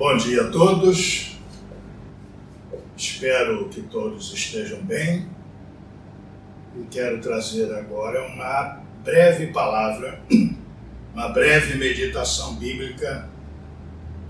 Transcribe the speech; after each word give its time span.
Bom 0.00 0.16
dia 0.16 0.44
a 0.44 0.50
todos. 0.50 1.36
Espero 2.96 3.68
que 3.68 3.82
todos 3.82 4.32
estejam 4.32 4.82
bem. 4.82 5.28
E 6.74 6.86
quero 6.90 7.20
trazer 7.20 7.70
agora 7.74 8.26
uma 8.28 8.80
breve 9.04 9.48
palavra, 9.48 10.18
uma 11.12 11.28
breve 11.28 11.76
meditação 11.76 12.54
bíblica 12.54 13.28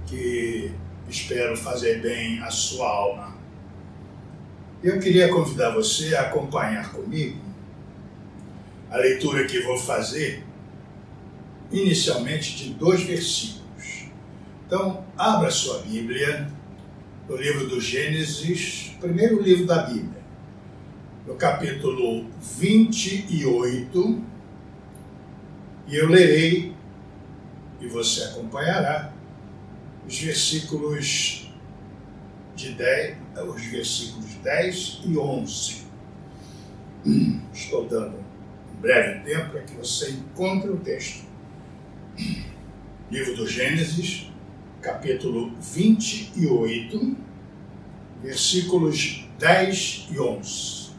que 0.09 0.73
espero 1.09 1.57
fazer 1.57 2.03
bem 2.03 2.41
à 2.43 2.51
sua 2.51 2.89
alma. 2.89 3.37
Eu 4.83 4.99
queria 4.99 5.29
convidar 5.29 5.71
você 5.71 6.17
a 6.17 6.23
acompanhar 6.23 6.91
comigo 6.91 7.39
a 8.91 8.97
leitura 8.97 9.47
que 9.47 9.61
vou 9.61 9.79
fazer, 9.79 10.45
inicialmente 11.71 12.57
de 12.57 12.75
dois 12.75 13.05
versículos. 13.05 13.60
Então, 14.73 15.05
abra 15.19 15.51
sua 15.51 15.81
Bíblia 15.81 16.49
no 17.29 17.35
livro 17.35 17.67
do 17.67 17.81
Gênesis, 17.81 18.95
primeiro 19.01 19.43
livro 19.43 19.67
da 19.67 19.83
Bíblia, 19.83 20.23
no 21.27 21.35
capítulo 21.35 22.31
28, 22.41 24.25
e 25.89 25.97
eu 25.97 26.09
lerei 26.09 26.73
e 27.81 27.89
você 27.89 28.23
acompanhará 28.23 29.13
os 30.07 30.17
versículos 30.21 31.51
de 32.55 32.73
10, 32.73 33.17
os 33.49 33.65
versículos 33.65 34.35
10 34.37 35.01
e 35.05 35.19
11. 35.19 35.83
Estou 37.53 37.89
dando 37.89 38.19
um 38.19 38.81
breve 38.81 39.25
tempo 39.25 39.51
para 39.51 39.63
que 39.63 39.75
você 39.75 40.13
encontre 40.13 40.71
o 40.71 40.77
texto. 40.77 41.25
Livro 43.11 43.35
do 43.35 43.49
Gênesis, 43.49 44.30
capítulo 44.81 45.53
28, 45.61 47.17
versículos 48.23 49.29
10 49.39 50.09
e 50.11 50.19
11. 50.19 50.91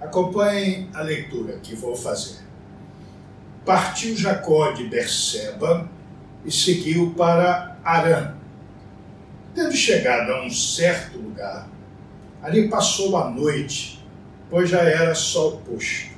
Acompanhem 0.00 0.88
a 0.94 1.00
leitura 1.00 1.58
que 1.58 1.74
vou 1.74 1.96
fazer. 1.96 2.44
Partiu 3.64 4.16
Jacó 4.16 4.70
de 4.70 4.84
Berseba 4.86 5.90
e 6.44 6.52
seguiu 6.52 7.12
para 7.16 7.76
Arã. 7.82 8.34
Tendo 9.54 9.72
chegado 9.72 10.30
a 10.30 10.44
um 10.44 10.50
certo 10.50 11.18
lugar, 11.18 11.68
ali 12.42 12.68
passou 12.68 13.16
a 13.16 13.30
noite, 13.30 14.04
pois 14.48 14.70
já 14.70 14.82
era 14.82 15.14
sol 15.14 15.58
posto. 15.58 16.14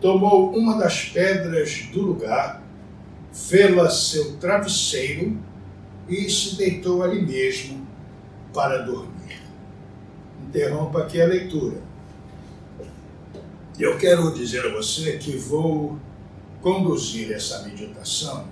Tomou 0.00 0.56
uma 0.56 0.78
das 0.78 1.04
pedras 1.04 1.86
do 1.92 2.02
lugar, 2.02 2.60
fê-la 3.32 3.88
seu 3.88 4.36
travesseiro 4.38 5.38
e 6.08 6.28
se 6.28 6.56
deitou 6.56 7.02
ali 7.02 7.22
mesmo 7.22 7.86
para 8.52 8.78
dormir. 8.82 9.40
Interrompa 10.46 11.00
aqui 11.00 11.20
a 11.20 11.26
leitura. 11.26 11.80
Eu 13.78 13.96
quero 13.98 14.32
dizer 14.34 14.66
a 14.66 14.72
você 14.74 15.16
que 15.16 15.36
vou 15.36 15.98
conduzir 16.60 17.32
essa 17.32 17.62
meditação 17.62 18.46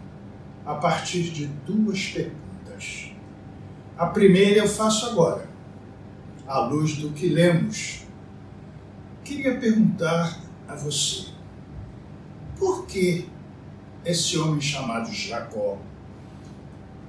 a 0.64 0.74
partir 0.74 1.24
de 1.24 1.46
duas 1.46 2.06
perguntas. 2.06 3.12
A 3.96 4.06
primeira 4.06 4.60
eu 4.60 4.68
faço 4.68 5.06
agora, 5.06 5.48
à 6.46 6.58
luz 6.60 6.96
do 6.96 7.10
que 7.10 7.28
lemos. 7.28 8.06
Queria 9.22 9.58
perguntar 9.58 10.40
a 10.66 10.74
você: 10.74 11.26
por 12.58 12.86
que 12.86 13.28
esse 14.04 14.38
homem 14.38 14.60
chamado 14.60 15.12
Jacó 15.12 15.78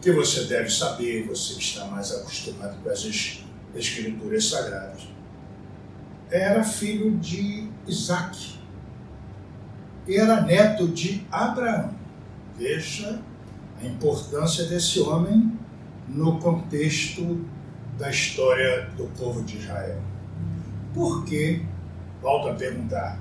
que 0.02 0.12
você 0.12 0.46
deve 0.46 0.70
saber, 0.70 1.28
você 1.28 1.54
que 1.54 1.62
está 1.62 1.86
mais 1.86 2.12
acostumado 2.12 2.76
com 2.84 2.90
as 2.90 3.06
escrituras 3.76 4.46
sagradas, 4.50 5.08
era 6.30 6.64
filho 6.64 7.18
de 7.20 7.70
Isaac, 7.88 8.60
era 10.08 10.42
neto 10.42 10.88
de 10.88 11.26
Abraão. 11.32 11.94
Veja 12.58 13.22
a 13.80 13.86
importância 13.86 14.66
desse 14.66 15.00
homem 15.00 15.58
no 16.08 16.40
contexto 16.40 17.46
da 17.98 18.10
história 18.10 18.90
do 18.98 19.06
povo 19.18 19.44
de 19.44 19.58
Israel. 19.58 20.02
Por 20.94 21.24
que, 21.26 21.64
volto 22.22 22.50
a 22.50 22.54
perguntar, 22.56 23.20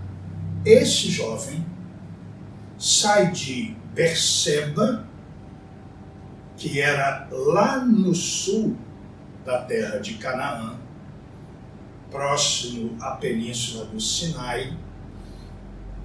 esse 0.65 1.11
jovem 1.11 1.65
sai 2.79 3.31
de 3.31 3.77
Berseba, 3.95 5.07
que 6.61 6.79
era 6.79 7.27
lá 7.33 7.83
no 7.83 8.15
sul 8.15 8.77
da 9.47 9.63
terra 9.63 9.99
de 9.99 10.15
Canaã, 10.15 10.79
próximo 12.11 12.99
à 13.01 13.13
península 13.13 13.87
do 13.87 13.99
Sinai, 13.99 14.77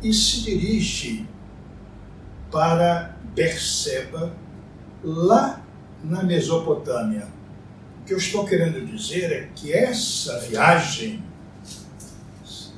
e 0.02 0.14
se 0.14 0.44
dirige 0.44 1.28
para 2.50 3.18
Berseba, 3.36 4.34
lá 5.04 5.62
na 6.02 6.24
Mesopotâmia. 6.24 7.28
O 8.02 8.06
que 8.06 8.14
eu 8.14 8.18
estou 8.18 8.46
querendo 8.46 8.86
dizer 8.86 9.34
é 9.34 9.50
que 9.54 9.74
essa 9.74 10.40
viagem 10.40 11.22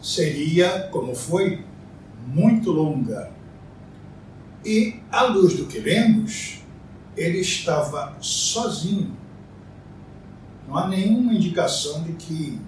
seria, 0.02 0.90
como 0.92 1.14
foi, 1.14 1.64
muito 2.26 2.72
longa. 2.72 3.32
E, 4.66 5.00
à 5.12 5.24
luz 5.26 5.56
do 5.56 5.68
que 5.68 5.80
lemos, 5.80 6.66
ele 7.18 7.40
estava 7.40 8.16
sozinho. 8.22 9.18
Não 10.68 10.78
há 10.78 10.88
nenhuma 10.88 11.34
indicação 11.34 12.04
de 12.04 12.14
que 12.14 12.62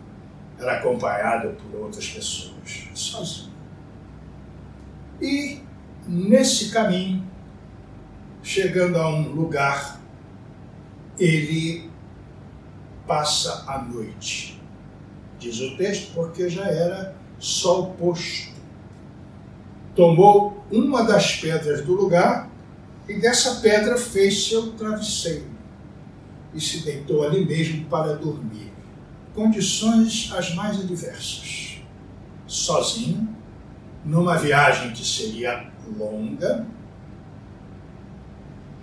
era 0.57 0.77
acompanhado 0.77 1.55
por 1.55 1.81
outras 1.81 2.09
pessoas. 2.09 2.89
Sozinho. 2.95 3.53
E 5.21 5.61
nesse 6.07 6.71
caminho, 6.71 7.25
chegando 8.41 8.97
a 8.97 9.07
um 9.07 9.29
lugar, 9.31 10.01
ele 11.19 11.89
passa 13.05 13.65
a 13.67 13.81
noite. 13.81 14.59
Diz 15.37 15.59
o 15.59 15.77
texto, 15.77 16.13
porque 16.13 16.49
já 16.49 16.65
era 16.65 17.15
sol 17.37 17.93
posto. 17.93 18.49
Tomou 19.95 20.65
uma 20.71 21.03
das 21.03 21.35
pedras 21.35 21.85
do 21.85 21.93
lugar 21.93 22.48
e 23.09 23.15
dessa 23.15 23.55
pedra 23.55 23.97
fez 23.97 24.47
seu 24.47 24.71
travesseiro 24.73 25.49
e 26.53 26.61
se 26.61 26.83
deitou 26.83 27.23
ali 27.23 27.43
mesmo 27.43 27.85
para 27.85 28.15
dormir. 28.15 28.71
Condições 29.33 30.31
as 30.31 30.53
mais 30.53 30.79
adversas. 30.79 31.81
Sozinho, 32.45 33.35
numa 34.05 34.37
viagem 34.37 34.91
que 34.93 35.03
seria 35.03 35.71
longa, 35.97 36.67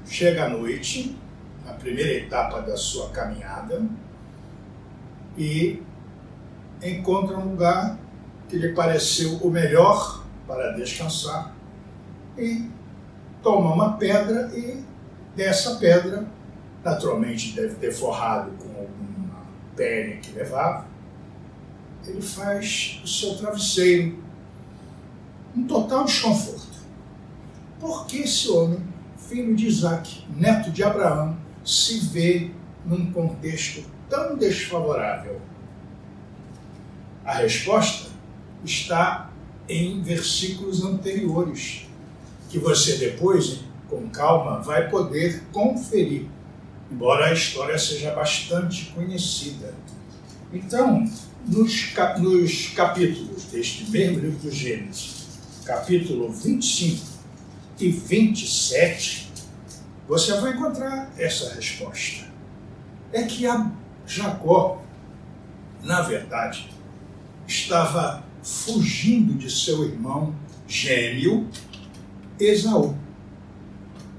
chega 0.05 0.47
à 0.47 0.49
noite, 0.49 1.17
na 1.65 1.73
primeira 1.75 2.15
etapa 2.15 2.61
da 2.63 2.77
sua 2.77 3.11
caminhada, 3.11 3.83
e 5.39 5.83
encontra 6.83 7.37
um 7.37 7.51
lugar 7.51 7.99
que 8.49 8.57
lhe 8.57 8.73
pareceu 8.73 9.37
o 9.37 9.51
melhor 9.51 10.25
para 10.47 10.73
descansar 10.73 11.55
e 12.39 12.71
toma 13.47 13.73
uma 13.73 13.93
pedra 13.93 14.51
e 14.59 14.83
dessa 15.37 15.77
pedra, 15.77 16.27
naturalmente 16.83 17.53
deve 17.53 17.77
ter 17.77 17.93
forrado 17.93 18.51
com 18.59 18.69
alguma 18.71 19.47
pele 19.77 20.17
que 20.17 20.33
levava, 20.33 20.85
ele 22.05 22.21
faz 22.21 23.01
o 23.05 23.07
seu 23.07 23.37
travesseiro. 23.37 24.19
Um 25.57 25.65
total 25.65 26.05
desconforto. 26.07 26.77
Por 27.79 28.07
que 28.07 28.23
esse 28.23 28.51
homem, 28.51 28.81
filho 29.17 29.55
de 29.55 29.69
Isaac, 29.69 30.25
neto 30.29 30.73
de 30.73 30.83
Abraão, 30.83 31.37
se 31.65 32.01
vê 32.01 32.51
num 32.85 33.13
contexto 33.13 33.85
tão 34.11 34.37
desfavorável? 34.37 35.41
A 37.25 37.35
resposta 37.35 38.11
está 38.65 39.31
em 39.69 40.03
versículos 40.03 40.85
anteriores 40.85 41.87
que 42.49 42.59
você 42.59 42.97
depois, 42.97 43.61
com 43.89 44.09
calma, 44.09 44.61
vai 44.61 44.89
poder 44.89 45.43
conferir, 45.53 46.27
embora 46.91 47.27
a 47.27 47.33
história 47.33 47.79
seja 47.79 48.13
bastante 48.13 48.87
conhecida. 48.95 49.75
Então, 50.53 51.05
nos, 51.47 51.95
nos 52.19 52.69
capítulos 52.69 53.45
deste 53.45 53.91
mesmo 53.91 54.21
livro 54.21 54.39
do 54.39 54.51
Gênesis, 54.51 55.27
capítulo 55.65 56.31
25 56.31 57.05
e 57.79 57.91
27, 57.91 59.33
você 60.09 60.35
vai 60.41 60.53
encontrar 60.53 61.13
essa 61.19 61.55
resposta. 61.55 62.27
É 63.13 63.23
que 63.25 63.47
a 63.47 63.71
Jacó, 64.07 64.83
na 65.83 66.01
verdade, 66.03 66.71
estava 67.47 68.25
fugindo 68.43 69.35
de 69.35 69.51
seu 69.51 69.85
irmão 69.85 70.35
gêmeo 70.69 71.49
Esaú. 72.39 72.95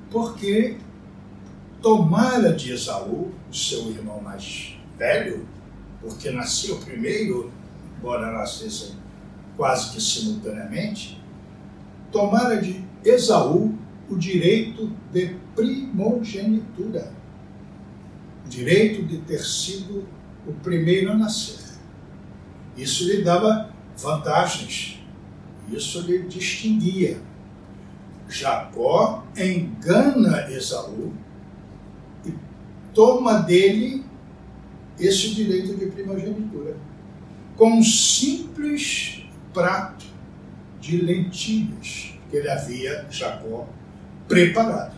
Porque 0.10 0.78
tomara 1.81 2.54
de 2.54 2.74
Esaú, 2.74 3.31
seu 3.52 3.90
irmão 3.92 4.22
mais 4.22 4.78
velho, 4.98 5.48
porque 6.02 6.31
nasceu 6.31 6.78
primeiro, 6.80 7.52
embora 7.98 8.31
nascessem 8.31 8.96
quase 9.56 9.94
que 9.94 10.02
simultaneamente, 10.02 11.22
tomara 12.12 12.62
de 12.62 12.84
Esaú 13.04 13.78
o 14.10 14.16
direito 14.16 14.92
de 15.12 15.36
primogenitura, 15.56 17.12
o 18.46 18.50
direito 18.50 19.06
de 19.06 19.18
ter 19.20 19.44
sido 19.44 20.08
o 20.48 20.54
primeiro 20.54 21.12
a 21.12 21.18
nascer. 21.18 21.68
Isso 22.78 23.06
lhe 23.06 23.24
dava 23.24 23.70
vantagens, 23.98 25.00
isso 25.70 26.02
lhe 26.02 26.20
distinguia. 26.20 27.20
Jacó 28.29 29.24
engana 29.35 30.50
Esaú 30.51 31.13
e 32.25 32.33
toma 32.94 33.39
dele 33.39 34.03
esse 35.00 35.33
direito 35.33 35.75
de 35.75 35.88
primogenitura 35.88 36.75
com 37.56 37.79
um 37.79 37.83
simples 37.83 39.24
prato 39.53 40.06
de 40.79 40.97
lentilhas 40.97 42.13
que 42.29 42.38
ele 42.38 42.50
havia, 42.50 43.06
Jacó, 43.09 43.68
preparado. 44.27 44.95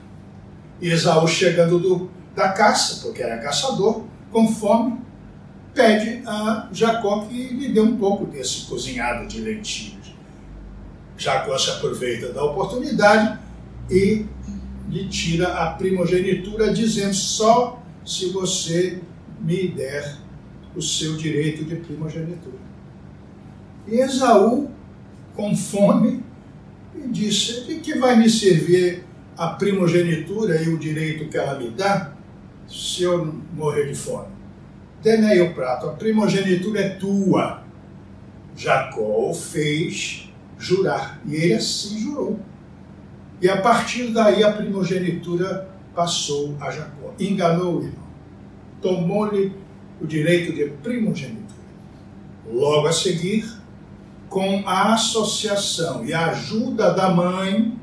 Esaú, 0.81 1.27
chegando 1.27 1.79
do, 1.79 2.09
da 2.35 2.49
caça, 2.49 3.01
porque 3.01 3.21
era 3.21 3.37
caçador, 3.37 4.03
com 4.31 4.47
fome, 4.47 4.99
pede 5.73 6.21
a 6.25 6.69
Jacó 6.71 7.25
que 7.25 7.49
lhe 7.49 7.69
dê 7.69 7.79
um 7.79 7.97
pouco 7.97 8.25
desse 8.25 8.65
cozinhado 8.65 9.27
de 9.27 9.41
lentilhas. 9.41 10.08
Jacó 11.19 11.57
se 11.57 11.69
aproveita 11.69 12.31
da 12.31 12.42
oportunidade 12.45 13.38
e 13.92 14.25
lhe 14.89 15.10
tira 15.10 15.50
a 15.50 15.71
primogenitura, 15.71 16.74
dizendo: 16.74 17.13
só 17.13 17.83
se 18.06 18.30
você 18.30 19.01
me 19.42 19.68
der 19.68 20.18
o 20.75 20.81
seu 20.81 21.18
direito 21.18 21.66
de 21.66 21.75
primogenitura. 21.75 22.57
E 23.86 23.95
Esaú, 24.00 24.71
com 25.36 25.56
fome, 25.56 26.24
disse: 27.12 27.65
de 27.65 27.75
que 27.75 28.00
vai 28.00 28.18
me 28.18 28.30
servir 28.30 29.04
a 29.38 29.50
primogenitura 29.50 30.62
e 30.62 30.69
o 30.69 30.77
direito 30.77 31.27
que 31.30 31.38
ela 31.38 31.60
me 31.60 31.69
dá 31.69 32.13
se 32.65 33.04
eu 33.04 33.25
morrer 33.54 33.88
de 33.88 33.95
fome? 33.95 34.30
Dê-me 35.04 35.25
aí 35.25 35.42
o 35.42 35.54
prato, 35.54 35.88
a 35.88 35.94
primogenitura 35.94 36.80
é 36.80 36.89
tua. 36.89 37.62
Jacó 38.56 39.33
fez 39.33 40.28
jurar, 40.59 41.19
e 41.25 41.35
ele 41.35 41.53
assim 41.53 41.97
jurou. 41.97 42.39
E 43.41 43.50
a 43.50 43.61
partir 43.61 44.11
daí 44.11 44.44
a 44.44 44.51
primogenitura 44.51 45.69
passou 45.95 46.56
a 46.59 46.69
Jacó. 46.69 47.13
Enganou 47.19 47.77
o 47.77 47.83
irmão. 47.83 48.09
Tomou-lhe 48.81 49.53
o 50.01 50.06
direito 50.06 50.53
de 50.53 50.65
primogenitura. 50.83 51.47
Logo 52.51 52.88
a 52.88 52.91
seguir, 52.91 53.50
com 54.29 54.63
a 54.65 54.94
associação 54.94 56.06
e 56.06 56.13
a 56.13 56.27
ajuda 56.31 56.94
da 56.94 57.09
mãe, 57.09 57.77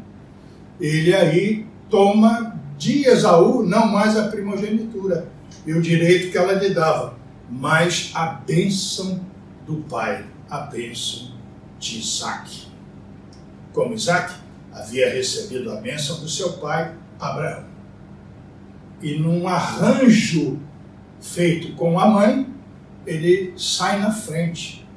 ele 0.80 1.14
aí 1.14 1.66
toma 1.88 2.58
de 2.76 3.06
Esaú 3.06 3.62
não 3.62 3.86
mais 3.88 4.16
a 4.16 4.28
primogenitura 4.28 5.28
e 5.66 5.72
o 5.72 5.80
direito 5.80 6.30
que 6.30 6.38
ela 6.38 6.52
lhe 6.52 6.70
dava, 6.70 7.18
mas 7.50 8.12
a 8.14 8.26
bênção 8.26 9.20
do 9.66 9.76
pai, 9.88 10.24
a 10.48 10.58
bênção 10.60 11.32
de 11.78 11.98
Isaac. 11.98 12.65
Como 13.76 13.92
Isaac 13.92 14.32
havia 14.72 15.12
recebido 15.12 15.70
a 15.70 15.76
bênção 15.76 16.18
do 16.20 16.28
seu 16.30 16.54
pai, 16.54 16.94
Abraão. 17.20 17.66
E 19.02 19.18
num 19.18 19.46
arranjo 19.46 20.58
feito 21.20 21.76
com 21.76 22.00
a 22.00 22.08
mãe, 22.08 22.48
ele 23.06 23.52
sai 23.54 24.00
na 24.00 24.10
frente, 24.10 24.88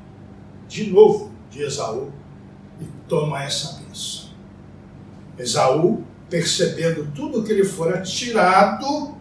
de 0.69 0.89
novo, 0.89 1.29
de 1.51 1.61
Esaú, 1.61 2.13
e 2.79 2.85
toma 3.09 3.43
essa 3.43 3.81
bênção. 3.81 4.29
Esaú, 5.37 6.05
percebendo 6.29 7.11
tudo 7.13 7.43
que 7.43 7.53
lhe 7.53 7.65
fora 7.65 8.01
tirado, 8.01 9.13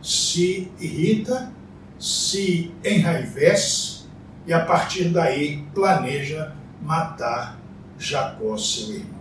se 0.00 0.70
irrita, 0.78 1.52
se 1.98 2.72
enraivece 2.84 4.04
e 4.46 4.52
a 4.52 4.64
partir 4.64 5.08
daí 5.08 5.64
planeja 5.74 6.54
matar 6.80 7.61
Jacó, 8.02 8.56
seu 8.56 8.92
irmão. 8.94 9.20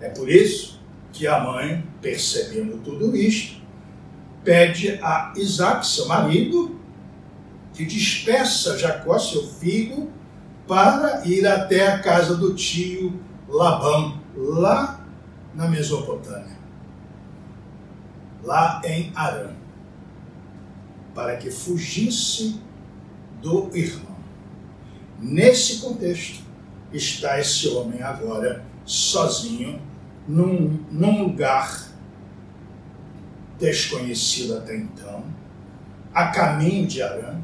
É 0.00 0.08
por 0.08 0.28
isso 0.28 0.80
que 1.12 1.26
a 1.26 1.40
mãe, 1.40 1.84
percebendo 2.00 2.78
tudo 2.78 3.14
isto, 3.16 3.60
pede 4.44 5.00
a 5.02 5.32
Isaac, 5.36 5.86
seu 5.86 6.06
marido, 6.06 6.80
que 7.74 7.84
despeça 7.84 8.78
Jacó, 8.78 9.18
seu 9.18 9.46
filho, 9.46 10.10
para 10.66 11.26
ir 11.26 11.46
até 11.46 11.88
a 11.88 11.98
casa 11.98 12.36
do 12.36 12.54
tio 12.54 13.20
Labão, 13.48 14.20
lá 14.36 15.04
na 15.54 15.68
Mesopotâmia, 15.68 16.56
lá 18.42 18.80
em 18.84 19.12
Arã, 19.14 19.50
para 21.14 21.36
que 21.36 21.50
fugisse 21.50 22.60
do 23.42 23.68
irmão. 23.76 24.16
Nesse 25.20 25.80
contexto 25.80 26.51
está 26.92 27.38
esse 27.40 27.68
homem 27.68 28.02
agora 28.02 28.64
sozinho 28.84 29.80
num, 30.26 30.78
num 30.90 31.24
lugar 31.24 31.88
desconhecido 33.58 34.58
até 34.58 34.76
então, 34.76 35.24
a 36.12 36.26
caminho 36.26 36.86
de 36.86 37.00
Arã, 37.00 37.40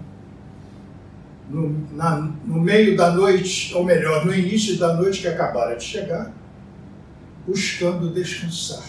no, 1.49 1.89
na, 1.93 2.17
no 2.45 2.61
meio 2.61 2.97
da 2.97 3.11
noite, 3.11 3.73
ou 3.75 3.85
melhor, 3.85 4.27
no 4.27 4.35
início 4.35 4.77
da 4.79 4.95
noite 4.95 5.21
que 5.21 5.29
acabara 5.29 5.77
de 5.77 5.85
chegar, 5.85 6.33
buscando 7.47 8.12
descansar. 8.12 8.85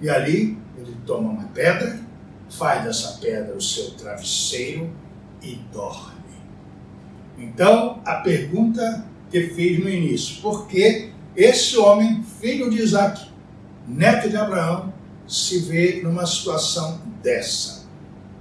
E 0.00 0.08
ali 0.08 0.56
ele 0.78 0.96
toma 1.04 1.30
uma 1.30 1.48
pedra, 1.48 2.00
faz 2.48 2.84
dessa 2.84 3.18
pedra 3.18 3.54
o 3.54 3.60
seu 3.60 3.90
travesseiro 3.90 4.90
e 5.42 5.56
dorme. 5.72 6.16
Então, 7.36 8.00
a 8.04 8.16
pergunta 8.16 9.04
que 9.30 9.48
fiz 9.48 9.78
no 9.78 9.88
início, 9.88 10.40
por 10.40 10.66
que 10.66 11.10
esse 11.36 11.76
homem, 11.76 12.24
filho 12.40 12.70
de 12.70 12.78
Isaac, 12.78 13.28
neto 13.86 14.28
de 14.28 14.36
Abraão, 14.36 14.92
se 15.26 15.60
vê 15.60 16.00
numa 16.02 16.26
situação 16.26 17.00
dessa? 17.22 17.86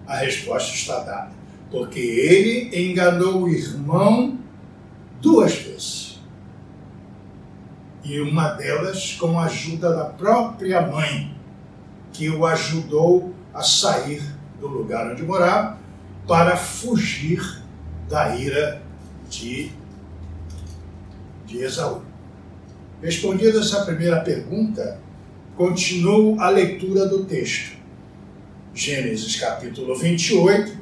A 0.07 0.18
resposta 0.18 0.74
está 0.74 1.00
dada. 1.00 1.31
Porque 1.69 2.00
ele 2.00 2.90
enganou 2.90 3.44
o 3.44 3.50
irmão 3.50 4.40
duas 5.21 5.54
vezes. 5.54 6.19
E 8.04 8.21
uma 8.21 8.50
delas 8.54 9.14
com 9.19 9.38
a 9.38 9.45
ajuda 9.45 9.94
da 9.94 10.06
própria 10.06 10.81
mãe, 10.81 11.35
que 12.14 12.30
o 12.30 12.45
ajudou 12.45 13.33
a 13.54 13.61
sair 13.61 14.23
do 14.59 14.68
lugar 14.68 15.11
onde 15.11 15.23
morava 15.23 15.78
para 16.28 16.56
fugir 16.56 17.61
da 18.09 18.35
ira 18.35 18.81
de, 19.30 19.71
de 21.47 21.63
Esaú. 21.63 22.01
Respondida 23.01 23.59
essa 23.59 23.85
primeira 23.85 24.19
pergunta, 24.21 24.99
continuo 25.56 26.39
a 26.39 26.49
leitura 26.49 27.07
do 27.07 27.23
texto. 27.25 27.77
Gênesis 28.73 29.39
capítulo 29.39 29.97
28, 29.97 30.77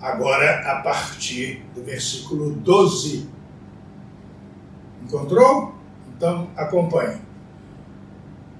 agora 0.00 0.72
a 0.72 0.80
partir 0.82 1.62
do 1.74 1.82
versículo 1.82 2.52
12. 2.52 3.28
Encontrou? 5.02 5.74
Então 6.16 6.48
acompanhe. 6.56 7.20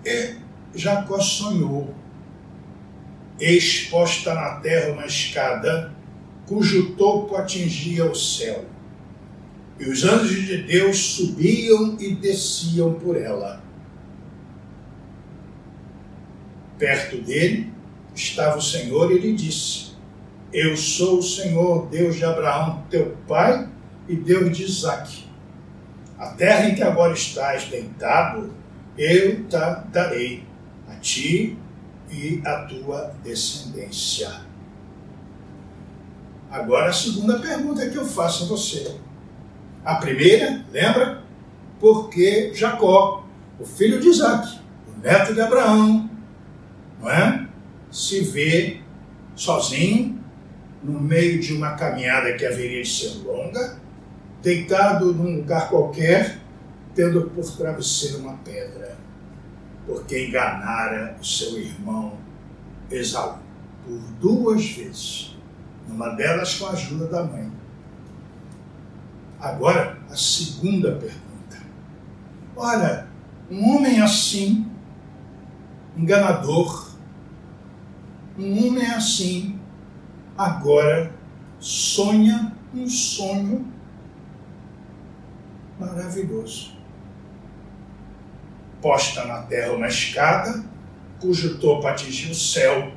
E 0.04 0.36
Jacó 0.74 1.18
sonhou, 1.20 1.94
exposta 3.40 4.34
na 4.34 4.56
terra 4.56 4.92
uma 4.92 5.06
escada, 5.06 5.94
cujo 6.46 6.94
topo 6.94 7.36
atingia 7.36 8.04
o 8.04 8.14
céu. 8.14 8.75
E 9.78 9.88
os 9.88 10.04
anjos 10.04 10.46
de 10.46 10.62
Deus 10.62 10.96
subiam 10.96 11.96
e 12.00 12.14
desciam 12.14 12.94
por 12.94 13.16
ela 13.16 13.66
Perto 16.78 17.16
dele 17.22 17.72
estava 18.14 18.58
o 18.58 18.62
Senhor 18.62 19.10
e 19.10 19.18
lhe 19.18 19.34
disse: 19.34 19.92
Eu 20.52 20.76
sou 20.76 21.18
o 21.18 21.22
Senhor, 21.22 21.86
Deus 21.86 22.16
de 22.16 22.24
Abraão, 22.24 22.84
teu 22.90 23.16
pai, 23.26 23.68
e 24.08 24.14
Deus 24.14 24.56
de 24.56 24.64
Isaque. 24.64 25.24
A 26.18 26.28
terra 26.28 26.68
em 26.68 26.74
que 26.74 26.82
agora 26.82 27.12
estás 27.12 27.64
deitado, 27.64 28.52
eu 28.96 29.44
te 29.44 29.56
darei 29.90 30.44
a 30.88 30.94
ti 30.96 31.58
e 32.10 32.42
a 32.44 32.64
tua 32.64 33.14
descendência. 33.24 34.46
Agora 36.50 36.90
a 36.90 36.92
segunda 36.92 37.38
pergunta 37.38 37.88
que 37.88 37.96
eu 37.96 38.06
faço 38.06 38.44
a 38.44 38.48
você. 38.48 38.96
A 39.86 39.94
primeira, 39.94 40.64
lembra? 40.72 41.22
Porque 41.78 42.50
Jacó, 42.52 43.24
o 43.56 43.64
filho 43.64 44.00
de 44.00 44.08
Isaac, 44.08 44.58
o 44.88 45.00
neto 45.00 45.32
de 45.32 45.40
Abraão, 45.40 46.10
não 47.00 47.08
é? 47.08 47.46
Se 47.88 48.18
vê 48.20 48.80
sozinho, 49.36 50.20
no 50.82 51.00
meio 51.00 51.38
de 51.40 51.52
uma 51.54 51.76
caminhada 51.76 52.34
que 52.34 52.44
haveria 52.44 52.82
de 52.82 52.88
ser 52.88 53.24
longa, 53.24 53.78
deitado 54.42 55.14
num 55.14 55.36
lugar 55.36 55.68
qualquer, 55.68 56.40
tendo 56.92 57.30
por 57.30 57.48
travesseiro 57.56 58.18
uma 58.18 58.38
pedra, 58.38 58.96
porque 59.86 60.26
enganara 60.26 61.16
o 61.20 61.24
seu 61.24 61.60
irmão 61.60 62.18
Esaú 62.90 63.38
por 63.84 64.00
duas 64.20 64.68
vezes, 64.68 65.36
numa 65.86 66.08
delas 66.08 66.54
com 66.54 66.66
a 66.66 66.70
ajuda 66.70 67.06
da 67.06 67.22
mãe. 67.22 67.55
Agora, 69.40 69.98
a 70.10 70.16
segunda 70.16 70.92
pergunta. 70.92 71.62
Ora, 72.56 73.08
um 73.50 73.76
homem 73.76 74.00
assim, 74.00 74.66
enganador, 75.96 76.90
um 78.38 78.66
homem 78.66 78.86
assim, 78.86 79.58
agora 80.36 81.12
sonha 81.58 82.52
um 82.74 82.88
sonho 82.88 83.66
maravilhoso. 85.78 86.76
Posta 88.80 89.24
na 89.24 89.42
terra 89.42 89.72
uma 89.72 89.88
escada, 89.88 90.64
cujo 91.20 91.58
topo 91.58 91.86
atingia 91.86 92.32
o 92.32 92.34
céu, 92.34 92.92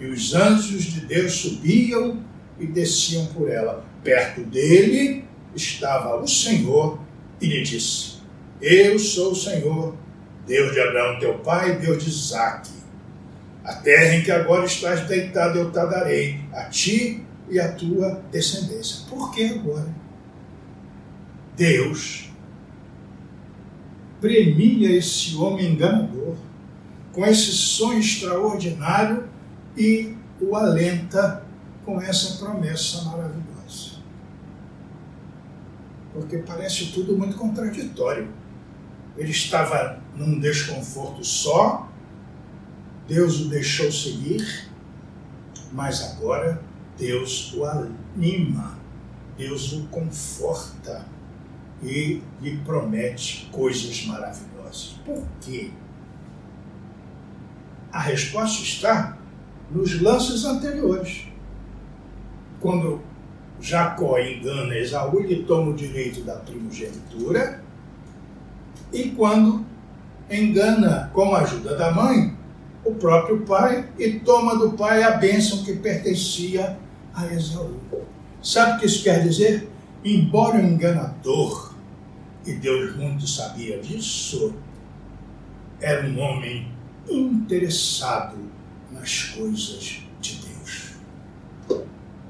e 0.00 0.06
os 0.06 0.34
anjos 0.34 0.84
de 0.84 1.00
Deus 1.02 1.32
subiam 1.34 2.22
e 2.58 2.66
desciam 2.66 3.26
por 3.26 3.50
ela. 3.50 3.84
Perto 4.02 4.42
dele 4.42 5.24
estava 5.54 6.16
o 6.16 6.26
Senhor 6.26 6.98
e 7.40 7.46
lhe 7.46 7.62
disse: 7.62 8.18
Eu 8.60 8.98
sou 8.98 9.32
o 9.32 9.36
Senhor, 9.36 9.94
Deus 10.46 10.72
de 10.72 10.80
Abraão, 10.80 11.18
teu 11.18 11.38
pai, 11.38 11.78
Deus 11.78 12.02
de 12.02 12.10
Isaque. 12.10 12.72
A 13.64 13.74
terra 13.76 14.16
em 14.16 14.22
que 14.22 14.30
agora 14.30 14.66
estás 14.66 15.06
deitado 15.06 15.58
eu 15.58 15.70
te 15.70 15.74
darei, 15.74 16.40
a 16.52 16.64
ti 16.64 17.24
e 17.48 17.58
a 17.58 17.72
tua 17.72 18.22
descendência. 18.30 19.06
Por 19.08 19.32
que 19.32 19.44
agora? 19.44 19.94
Deus 21.56 22.30
premia 24.20 24.90
esse 24.90 25.36
homem 25.36 25.72
enganador 25.72 26.34
com 27.12 27.24
esse 27.24 27.52
sonho 27.52 28.00
extraordinário 28.00 29.28
e 29.76 30.16
o 30.40 30.56
alenta 30.56 31.44
com 31.84 32.00
essa 32.00 32.38
promessa 32.44 33.02
maravilhosa. 33.04 33.53
Porque 36.14 36.38
parece 36.38 36.92
tudo 36.92 37.18
muito 37.18 37.36
contraditório. 37.36 38.32
Ele 39.16 39.30
estava 39.30 40.00
num 40.16 40.40
desconforto 40.40 41.22
só, 41.24 41.88
Deus 43.06 43.40
o 43.40 43.48
deixou 43.48 43.92
seguir, 43.92 44.70
mas 45.72 46.02
agora 46.02 46.62
Deus 46.96 47.52
o 47.52 47.64
anima, 47.64 48.78
Deus 49.36 49.72
o 49.72 49.86
conforta 49.88 51.04
e 51.82 52.22
lhe 52.40 52.58
promete 52.58 53.50
coisas 53.52 54.06
maravilhosas. 54.06 54.94
Por 55.04 55.22
quê? 55.40 55.70
A 57.92 58.00
resposta 58.00 58.62
está 58.62 59.18
nos 59.70 60.00
lances 60.00 60.44
anteriores. 60.44 61.26
Quando 62.60 63.02
Jacó 63.60 64.18
engana 64.18 64.76
Esaú, 64.76 65.20
ele 65.20 65.44
toma 65.44 65.70
o 65.70 65.74
direito 65.74 66.22
da 66.22 66.34
primogenitura, 66.36 67.62
e 68.92 69.10
quando 69.10 69.64
engana, 70.30 71.10
com 71.12 71.34
a 71.34 71.40
ajuda 71.40 71.76
da 71.76 71.92
mãe, 71.92 72.36
o 72.84 72.94
próprio 72.94 73.40
pai 73.42 73.88
e 73.98 74.20
toma 74.20 74.56
do 74.56 74.72
pai 74.72 75.02
a 75.02 75.12
bênção 75.12 75.64
que 75.64 75.74
pertencia 75.76 76.78
a 77.14 77.26
Esaú. 77.26 77.80
Sabe 78.42 78.76
o 78.76 78.80
que 78.80 78.86
isso 78.86 79.02
quer 79.02 79.22
dizer? 79.22 79.68
Embora 80.04 80.56
um 80.56 80.66
enganador, 80.66 81.74
e 82.46 82.52
Deus 82.52 82.94
muito 82.96 83.26
sabia 83.26 83.78
disso, 83.80 84.54
era 85.80 86.06
um 86.06 86.20
homem 86.20 86.68
interessado 87.08 88.36
nas 88.92 89.24
coisas 89.24 90.02
de 90.20 90.40
Deus. 90.40 90.94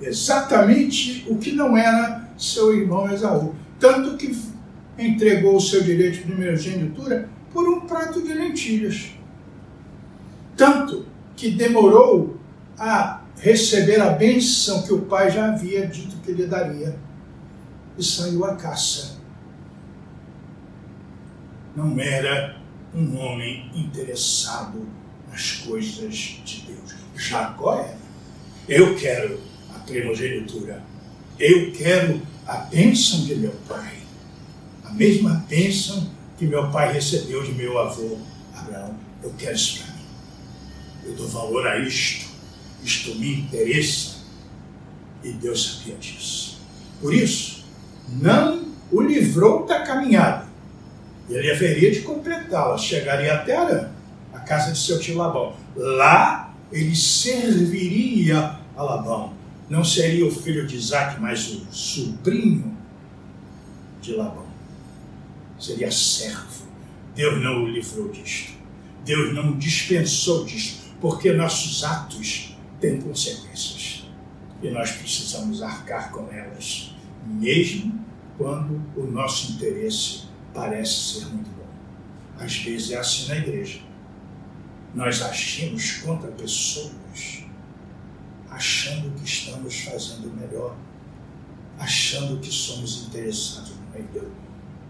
Exatamente 0.00 1.24
o 1.28 1.38
que 1.38 1.52
não 1.52 1.76
era 1.76 2.28
seu 2.36 2.74
irmão 2.76 3.10
Esaú. 3.10 3.54
Tanto 3.78 4.16
que 4.16 4.36
entregou 4.98 5.56
o 5.56 5.60
seu 5.60 5.82
direito 5.82 6.18
de 6.18 6.32
primogenitura 6.32 7.28
por 7.52 7.68
um 7.68 7.80
prato 7.80 8.22
de 8.22 8.32
lentilhas. 8.32 9.10
Tanto 10.56 11.06
que 11.36 11.50
demorou 11.50 12.38
a 12.78 13.22
receber 13.38 14.00
a 14.00 14.10
benção 14.10 14.82
que 14.82 14.92
o 14.92 15.02
pai 15.02 15.30
já 15.30 15.52
havia 15.52 15.86
dito 15.86 16.16
que 16.24 16.32
lhe 16.32 16.46
daria. 16.46 16.96
E 17.96 18.02
saiu 18.02 18.44
à 18.44 18.56
caça. 18.56 19.18
Não 21.76 21.98
era 21.98 22.56
um 22.94 23.16
homem 23.18 23.70
interessado 23.74 24.86
nas 25.30 25.52
coisas 25.52 26.40
de 26.44 26.66
Deus. 26.66 26.94
Jacó 27.16 27.74
era. 27.74 27.98
Eu 28.68 28.96
quero 28.96 29.38
primogenitura. 29.86 30.82
Eu 31.38 31.72
quero 31.72 32.20
a 32.46 32.56
bênção 32.56 33.24
de 33.24 33.34
meu 33.36 33.54
pai. 33.68 33.94
A 34.84 34.92
mesma 34.92 35.44
bênção 35.48 36.10
que 36.38 36.46
meu 36.46 36.70
pai 36.70 36.92
recebeu 36.92 37.42
de 37.42 37.52
meu 37.52 37.78
avô 37.78 38.18
Abraão. 38.54 38.96
Eu 39.22 39.32
quero 39.38 39.54
isso 39.54 39.78
para 39.78 39.94
mim. 39.94 40.02
Eu 41.04 41.14
dou 41.14 41.28
valor 41.28 41.66
a 41.66 41.78
isto. 41.78 42.26
Isto 42.82 43.14
me 43.16 43.40
interessa. 43.40 44.24
E 45.22 45.32
Deus 45.32 45.78
sabia 45.78 45.96
disso. 45.96 46.60
Por 47.00 47.14
isso, 47.14 47.64
não 48.08 48.68
o 48.92 49.00
livrou 49.00 49.66
da 49.66 49.80
caminhada. 49.80 50.46
Ele 51.28 51.50
haveria 51.50 51.90
de 51.90 52.00
completá-la, 52.00 52.76
chegaria 52.76 53.32
até 53.34 53.56
Arã 53.56 53.94
casa 54.44 54.72
de 54.72 54.78
seu 54.78 54.98
tio 54.98 55.16
Labão. 55.16 55.54
Lá 55.74 56.54
ele 56.70 56.94
serviria 56.94 58.58
a 58.76 58.82
Labão. 58.82 59.32
Não 59.68 59.82
seria 59.84 60.26
o 60.26 60.30
filho 60.30 60.66
de 60.66 60.76
Isaac, 60.76 61.20
mas 61.20 61.48
o 61.48 61.66
sobrinho 61.72 62.76
de 64.00 64.14
Labão. 64.14 64.46
Seria 65.58 65.90
servo. 65.90 66.66
Deus 67.14 67.42
não 67.42 67.64
o 67.64 67.68
livrou 67.68 68.08
disto. 68.10 68.52
Deus 69.04 69.34
não 69.34 69.52
o 69.52 69.56
dispensou 69.56 70.44
disto, 70.44 70.84
porque 71.00 71.32
nossos 71.32 71.84
atos 71.84 72.56
têm 72.80 73.00
consequências. 73.00 74.04
E 74.62 74.70
nós 74.70 74.90
precisamos 74.92 75.62
arcar 75.62 76.10
com 76.10 76.30
elas, 76.32 76.94
mesmo 77.26 78.04
quando 78.36 78.82
o 78.96 79.04
nosso 79.04 79.52
interesse 79.52 80.24
parece 80.52 81.20
ser 81.20 81.26
muito 81.26 81.50
bom. 81.50 81.68
Às 82.38 82.56
vezes 82.56 82.90
é 82.90 82.96
assim 82.96 83.28
na 83.28 83.36
igreja 83.36 83.80
nós 84.94 85.20
agimos 85.22 85.98
contra 85.98 86.30
pessoas 86.30 86.92
achando 88.54 89.10
que 89.16 89.24
estamos 89.24 89.80
fazendo 89.80 90.32
melhor, 90.34 90.76
achando 91.78 92.40
que 92.40 92.50
somos 92.50 93.06
interessados 93.06 93.70
no 93.70 93.90
meio 93.92 94.32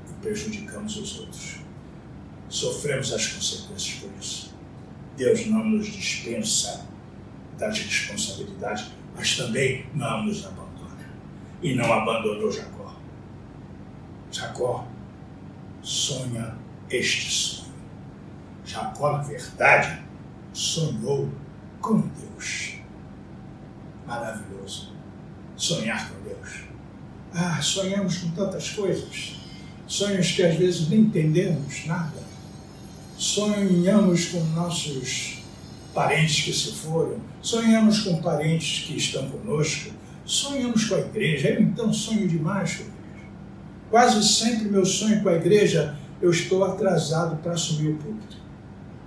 e 0.09 0.13
prejudicamos 0.21 0.97
os 0.97 1.21
outros. 1.21 1.57
Sofremos 2.49 3.13
as 3.13 3.27
consequências 3.27 4.01
por 4.01 4.11
isso. 4.21 4.55
Deus 5.17 5.47
não 5.47 5.65
nos 5.65 5.87
dispensa 5.87 6.87
das 7.59 7.79
responsabilidades, 7.79 8.91
mas 9.17 9.37
também 9.37 9.87
não 9.95 10.25
nos 10.25 10.45
abandona. 10.45 11.09
E 11.63 11.75
não 11.75 11.93
abandonou 11.93 12.51
Jacó. 12.51 12.95
Jacó 14.31 14.87
sonha 15.83 16.57
este 16.91 17.31
sonho 17.31 17.65
Jacó, 18.65 19.13
na 19.13 19.23
verdade, 19.23 20.03
sonhou 20.53 21.31
com 21.81 22.01
Deus. 22.01 22.74
Maravilhoso. 24.07 24.93
Sonhar 25.57 26.11
com 26.11 26.23
Deus. 26.29 26.65
Ah, 27.33 27.61
sonhamos 27.61 28.19
com 28.19 28.31
tantas 28.31 28.71
coisas. 28.71 29.37
Sonhos 29.87 30.33
que 30.33 30.43
às 30.43 30.57
vezes 30.57 30.89
nem 30.89 31.01
entendemos 31.01 31.87
nada. 31.87 32.23
Sonhamos 33.17 34.27
com 34.27 34.41
nossos 34.47 35.39
parentes 35.95 36.45
que 36.45 36.53
se 36.53 36.73
foram. 36.75 37.19
Sonhamos 37.41 38.01
com 38.01 38.21
parentes 38.21 38.87
que 38.87 38.97
estão 38.97 39.29
conosco. 39.31 39.91
Sonhamos 40.25 40.85
com 40.87 40.97
a 40.97 41.01
igreja. 41.01 41.49
Eu 41.49 41.63
então 41.63 41.93
sonho 41.93 42.29
demais 42.29 42.77
com 42.77 42.83
a 42.83 42.87
igreja. 42.87 43.29
Quase 43.91 44.29
sempre 44.29 44.65
meu 44.69 44.85
sonho 44.85 45.23
com 45.23 45.29
a 45.29 45.35
igreja, 45.35 45.97
eu 46.21 46.31
estou 46.31 46.65
atrasado 46.65 47.37
para 47.37 47.53
assumir 47.53 47.91
o 47.91 47.97
púlpito 47.97 48.45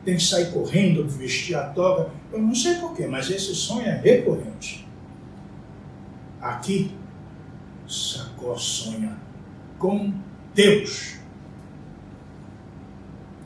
tem 0.08 0.16
que 0.16 0.24
sair 0.24 0.52
correndo, 0.52 1.06
vestir 1.06 1.54
a 1.54 1.64
toga. 1.64 2.10
Eu 2.32 2.40
não 2.40 2.56
sei 2.56 2.76
porquê, 2.76 3.06
mas 3.08 3.30
esse 3.30 3.54
sonho 3.54 3.86
é 3.86 4.00
recorrente. 4.02 4.77
Aqui, 6.42 6.96
Sacó 7.88 8.58
sonha 8.58 9.18
com 9.80 10.14
Deus. 10.54 11.16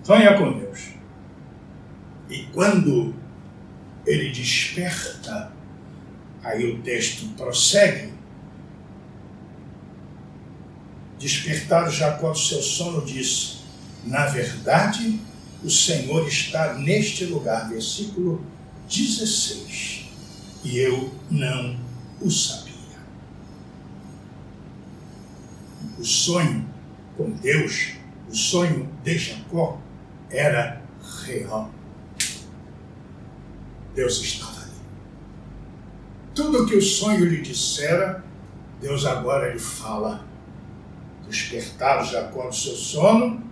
Sonha 0.03 0.35
com 0.37 0.57
Deus. 0.57 0.89
E 2.29 2.43
quando 2.53 3.13
ele 4.05 4.31
desperta. 4.31 5.51
Aí 6.43 6.71
o 6.71 6.81
texto 6.81 7.27
prossegue. 7.35 8.11
Despertado 11.19 11.91
Jacó 11.91 12.31
do 12.31 12.37
seu 12.37 12.61
sono, 12.63 13.05
disse: 13.05 13.57
Na 14.03 14.25
verdade, 14.25 15.19
o 15.63 15.69
Senhor 15.69 16.27
está 16.27 16.73
neste 16.73 17.25
lugar. 17.25 17.69
Versículo 17.69 18.43
16. 18.89 20.09
E 20.63 20.79
eu 20.79 21.13
não 21.29 21.77
o 22.19 22.29
sabia. 22.31 22.70
O 26.01 26.03
sonho 26.03 26.67
com 27.15 27.29
Deus, 27.29 27.91
o 28.27 28.35
sonho 28.35 28.89
de 29.03 29.19
Jacó, 29.19 29.79
era 30.31 30.81
real. 31.23 31.69
Deus 33.93 34.19
estava 34.19 34.61
ali. 34.61 34.71
Tudo 36.33 36.65
que 36.65 36.75
o 36.75 36.81
sonho 36.81 37.25
lhe 37.25 37.43
dissera, 37.43 38.25
Deus 38.81 39.05
agora 39.05 39.53
lhe 39.53 39.59
fala. 39.59 40.25
Despertado 41.29 42.09
Jacó 42.09 42.47
do 42.47 42.55
seu 42.55 42.73
sono, 42.73 43.43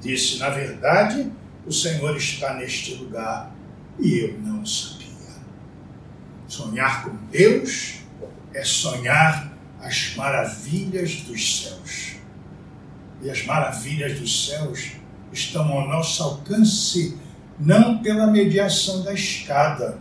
disse: 0.00 0.40
Na 0.40 0.50
verdade, 0.50 1.30
o 1.64 1.70
Senhor 1.70 2.16
está 2.16 2.54
neste 2.54 2.96
lugar 2.96 3.54
e 4.00 4.24
eu 4.24 4.40
não 4.40 4.66
sabia. 4.66 5.06
Sonhar 6.48 7.04
com 7.04 7.14
Deus 7.30 8.00
é 8.52 8.64
sonhar 8.64 9.51
as 9.82 10.14
maravilhas 10.16 11.16
dos 11.22 11.62
céus. 11.62 12.16
E 13.20 13.30
as 13.30 13.44
maravilhas 13.44 14.18
dos 14.18 14.46
céus 14.46 14.92
estão 15.32 15.68
ao 15.72 15.88
nosso 15.88 16.22
alcance 16.22 17.18
não 17.58 17.98
pela 17.98 18.26
mediação 18.28 19.02
da 19.02 19.12
escada 19.12 20.00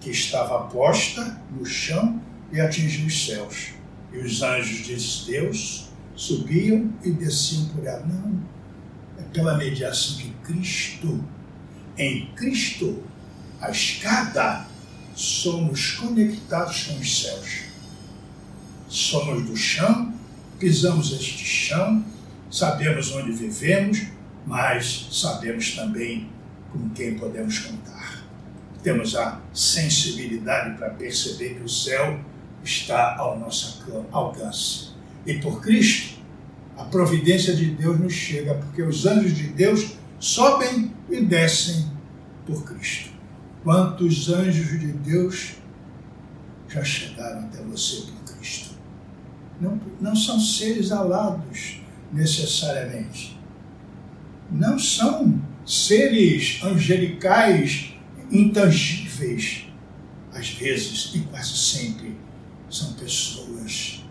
que 0.00 0.10
estava 0.10 0.64
posta 0.64 1.40
no 1.50 1.64
chão 1.64 2.20
e 2.50 2.60
atingiu 2.60 3.06
os 3.06 3.26
céus. 3.26 3.68
E 4.12 4.18
os 4.18 4.42
anjos 4.42 4.86
de 4.86 5.30
Deus 5.30 5.88
subiam 6.14 6.92
e 7.02 7.10
desciam 7.10 7.66
por 7.68 7.86
ela. 7.86 8.04
Não, 8.04 8.42
é 9.18 9.22
pela 9.32 9.56
mediação 9.56 10.16
de 10.16 10.28
Cristo. 10.44 11.24
Em 11.96 12.26
Cristo, 12.34 13.02
a 13.60 13.70
escada, 13.70 14.66
somos 15.14 15.92
conectados 15.92 16.84
com 16.84 16.98
os 16.98 17.22
céus. 17.22 17.71
Somos 18.92 19.46
do 19.46 19.56
chão, 19.56 20.12
pisamos 20.58 21.12
este 21.12 21.46
chão, 21.46 22.04
sabemos 22.50 23.10
onde 23.12 23.32
vivemos, 23.32 24.02
mas 24.46 25.08
sabemos 25.10 25.74
também 25.74 26.28
com 26.70 26.90
quem 26.90 27.14
podemos 27.14 27.58
contar. 27.60 28.22
Temos 28.82 29.16
a 29.16 29.40
sensibilidade 29.54 30.76
para 30.76 30.90
perceber 30.90 31.54
que 31.54 31.62
o 31.62 31.68
céu 31.70 32.20
está 32.62 33.16
ao 33.16 33.38
nosso 33.38 33.82
alcance. 34.12 34.90
E 35.24 35.38
por 35.38 35.62
Cristo, 35.62 36.18
a 36.76 36.84
providência 36.84 37.56
de 37.56 37.70
Deus 37.70 37.98
nos 37.98 38.12
chega, 38.12 38.56
porque 38.56 38.82
os 38.82 39.06
anjos 39.06 39.34
de 39.34 39.48
Deus 39.48 39.96
sobem 40.20 40.92
e 41.08 41.18
descem 41.22 41.90
por 42.44 42.62
Cristo. 42.64 43.08
Quantos 43.64 44.28
anjos 44.28 44.78
de 44.78 44.88
Deus 44.88 45.54
já 46.68 46.84
chegaram 46.84 47.46
até 47.46 47.62
você 47.62 48.02
por 48.02 48.36
Cristo? 48.36 48.71
Não, 49.60 49.80
não 50.00 50.16
são 50.16 50.40
seres 50.40 50.90
alados 50.90 51.80
necessariamente. 52.12 53.38
Não 54.50 54.78
são 54.78 55.40
seres 55.64 56.60
angelicais 56.62 57.94
intangíveis. 58.30 59.66
Às 60.34 60.48
vezes, 60.50 61.12
e 61.14 61.20
quase 61.20 61.56
sempre, 61.56 62.16
são 62.70 62.94
pessoas, 62.94 64.02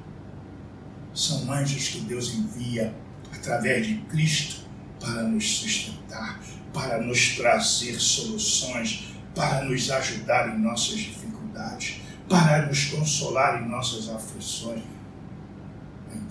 são 1.14 1.52
anjos 1.52 1.88
que 1.90 2.02
Deus 2.02 2.36
envia 2.36 2.94
através 3.34 3.88
de 3.88 3.96
Cristo 4.02 4.68
para 5.00 5.24
nos 5.24 5.58
sustentar, 5.58 6.40
para 6.72 7.02
nos 7.02 7.36
trazer 7.36 8.00
soluções, 8.00 9.16
para 9.34 9.64
nos 9.64 9.90
ajudar 9.90 10.56
em 10.56 10.60
nossas 10.60 11.00
dificuldades, 11.00 12.02
para 12.30 12.68
nos 12.68 12.86
consolar 12.86 13.64
em 13.64 13.68
nossas 13.68 14.08
aflições. 14.08 14.84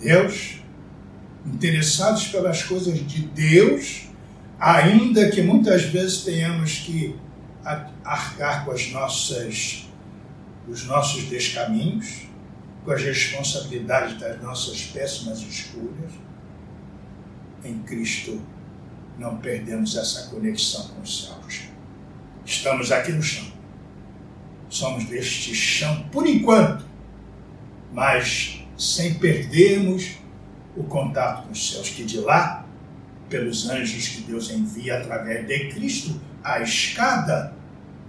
Deus, 0.01 0.59
interessados 1.45 2.27
pelas 2.27 2.63
coisas 2.63 3.05
de 3.07 3.21
Deus, 3.21 4.09
ainda 4.59 5.29
que 5.29 5.41
muitas 5.41 5.83
vezes 5.83 6.23
tenhamos 6.23 6.79
que 6.79 7.15
arcar 8.03 8.65
com 8.65 8.71
as 8.71 8.91
nossas, 8.91 9.87
os 10.67 10.85
nossos 10.85 11.25
descaminhos, 11.25 12.23
com 12.83 12.91
as 12.91 13.01
responsabilidades 13.03 14.19
das 14.19 14.41
nossas 14.41 14.83
péssimas 14.85 15.39
escolhas, 15.39 16.11
em 17.63 17.77
Cristo 17.79 18.41
não 19.19 19.37
perdemos 19.37 19.95
essa 19.95 20.29
conexão 20.29 20.87
com 20.89 21.01
os 21.01 21.25
céus. 21.25 21.61
Estamos 22.43 22.91
aqui 22.91 23.11
no 23.11 23.21
chão. 23.21 23.51
Somos 24.67 25.05
deste 25.05 25.53
chão 25.53 26.07
por 26.11 26.25
enquanto, 26.25 26.85
mas 27.93 28.60
sem 28.81 29.13
perdermos 29.13 30.17
o 30.75 30.83
contato 30.83 31.43
com 31.45 31.51
os 31.51 31.71
céus, 31.71 31.89
que 31.89 32.03
de 32.03 32.19
lá 32.19 32.65
pelos 33.29 33.69
anjos 33.69 34.07
que 34.07 34.21
Deus 34.23 34.49
envia 34.49 34.97
através 34.97 35.45
de 35.45 35.69
Cristo, 35.69 36.19
a 36.43 36.61
escada 36.61 37.53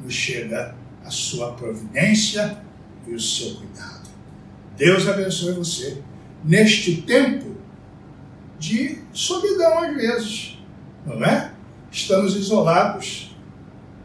nos 0.02 0.14
chega 0.14 0.74
a 1.04 1.10
sua 1.10 1.52
providência 1.52 2.58
e 3.06 3.12
o 3.12 3.20
seu 3.20 3.56
cuidado. 3.56 4.08
Deus 4.74 5.06
abençoe 5.06 5.52
você 5.52 6.02
neste 6.42 7.02
tempo 7.02 7.54
de 8.58 9.02
solidão 9.12 9.78
às 9.78 9.94
vezes, 9.94 10.58
não 11.04 11.22
é? 11.22 11.52
Estamos 11.90 12.34
isolados 12.34 13.36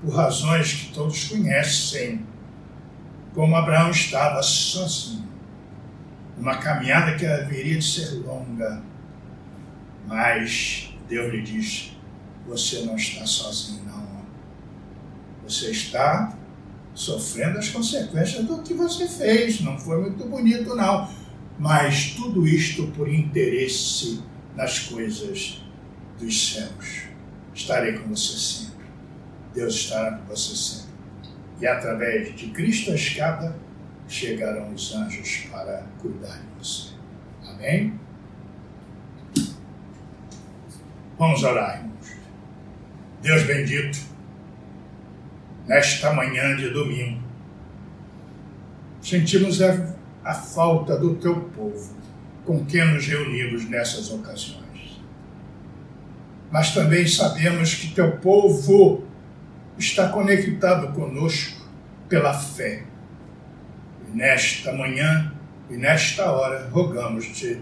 por 0.01 0.13
razões 0.13 0.73
que 0.73 0.93
todos 0.93 1.29
conhecem, 1.29 2.25
como 3.33 3.55
Abraão 3.55 3.89
estava 3.89 4.43
sozinho, 4.43 5.26
uma 6.37 6.57
caminhada 6.57 7.15
que 7.15 7.25
haveria 7.25 7.77
de 7.77 7.85
ser 7.85 8.11
longa, 8.19 8.81
mas 10.05 10.93
Deus 11.09 11.33
lhe 11.33 11.41
diz: 11.41 11.97
Você 12.45 12.81
não 12.81 12.95
está 12.95 13.25
sozinho, 13.25 13.83
não. 13.85 14.25
Você 15.43 15.71
está 15.71 16.37
sofrendo 16.93 17.57
as 17.57 17.69
consequências 17.69 18.45
do 18.45 18.61
que 18.61 18.73
você 18.73 19.07
fez. 19.07 19.61
Não 19.61 19.77
foi 19.77 20.01
muito 20.01 20.25
bonito, 20.25 20.75
não. 20.75 21.09
Mas 21.59 22.11
tudo 22.11 22.47
isto 22.47 22.87
por 22.87 23.07
interesse 23.11 24.21
nas 24.55 24.79
coisas 24.79 25.63
dos 26.19 26.53
céus. 26.53 27.03
Estarei 27.53 27.93
com 27.93 28.09
você 28.09 28.37
sempre. 28.37 28.85
Deus 29.53 29.73
estará 29.73 30.17
com 30.17 30.25
você 30.25 30.55
sempre. 30.55 30.87
E 31.59 31.65
através 31.65 32.35
de 32.35 32.47
Cristo 32.49 32.91
a 32.91 32.95
escada 32.95 33.55
chegarão 34.07 34.73
os 34.73 34.95
anjos 34.95 35.47
para 35.51 35.85
cuidar 35.99 36.39
de 36.39 36.59
você. 36.59 36.93
Amém? 37.45 37.99
Vamos 41.17 41.43
orar, 41.43 41.79
irmãos. 41.79 42.11
Deus 43.21 43.43
bendito, 43.43 43.99
nesta 45.65 46.13
manhã 46.13 46.55
de 46.55 46.69
domingo, 46.69 47.21
sentimos 49.01 49.61
a, 49.61 49.95
a 50.23 50.33
falta 50.33 50.97
do 50.97 51.15
teu 51.15 51.41
povo 51.49 51.97
com 52.45 52.65
quem 52.65 52.93
nos 52.93 53.05
reunimos 53.05 53.69
nessas 53.69 54.09
ocasiões. 54.09 55.01
Mas 56.49 56.73
também 56.73 57.05
sabemos 57.05 57.75
que 57.75 57.93
teu 57.93 58.17
povo 58.17 59.03
está 59.77 60.09
conectado 60.09 60.93
conosco 60.93 61.67
pela 62.07 62.33
fé. 62.33 62.85
Nesta 64.17 64.73
manhã 64.73 65.31
e 65.69 65.77
nesta 65.77 66.31
hora 66.31 66.67
rogamos-te 66.69 67.61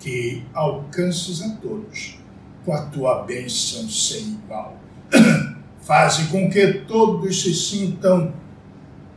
que 0.00 0.44
alcances 0.52 1.40
a 1.40 1.50
todos 1.58 2.18
com 2.64 2.72
a 2.72 2.86
tua 2.86 3.22
bênção 3.22 3.88
sem 3.88 4.32
igual. 4.32 4.80
Faze 5.80 6.26
com 6.26 6.50
que 6.50 6.72
todos 6.88 7.40
se 7.40 7.54
sintam 7.54 8.34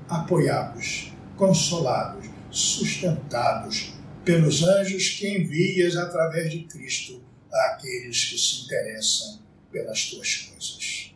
apoiados, 0.07 1.11
consolados, 1.35 2.27
sustentados 2.51 3.95
pelos 4.23 4.61
anjos 4.61 5.09
que 5.09 5.27
envias 5.27 5.97
através 5.97 6.51
de 6.51 6.65
Cristo 6.65 7.19
àqueles 7.51 8.25
que 8.25 8.37
se 8.37 8.65
interessam 8.65 9.39
pelas 9.71 10.05
tuas 10.11 10.35
coisas. 10.35 11.08